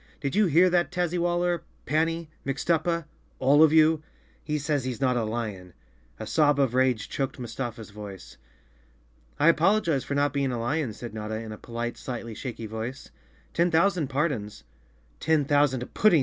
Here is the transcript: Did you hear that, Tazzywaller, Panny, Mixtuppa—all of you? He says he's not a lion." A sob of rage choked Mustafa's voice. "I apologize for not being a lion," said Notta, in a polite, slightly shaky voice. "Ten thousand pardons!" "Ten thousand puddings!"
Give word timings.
Did 0.19 0.35
you 0.35 0.47
hear 0.47 0.67
that, 0.71 0.91
Tazzywaller, 0.91 1.61
Panny, 1.85 2.27
Mixtuppa—all 2.43 3.61
of 3.61 3.71
you? 3.71 4.01
He 4.43 4.57
says 4.57 4.83
he's 4.83 4.99
not 4.99 5.15
a 5.15 5.23
lion." 5.23 5.75
A 6.19 6.25
sob 6.25 6.59
of 6.59 6.73
rage 6.73 7.07
choked 7.07 7.37
Mustafa's 7.37 7.91
voice. 7.91 8.37
"I 9.39 9.47
apologize 9.47 10.03
for 10.03 10.15
not 10.15 10.33
being 10.33 10.51
a 10.51 10.59
lion," 10.59 10.91
said 10.93 11.13
Notta, 11.13 11.35
in 11.35 11.51
a 11.51 11.57
polite, 11.59 11.97
slightly 11.99 12.33
shaky 12.33 12.65
voice. 12.65 13.11
"Ten 13.53 13.69
thousand 13.69 14.07
pardons!" 14.07 14.63
"Ten 15.19 15.45
thousand 15.45 15.93
puddings!" 15.93 16.19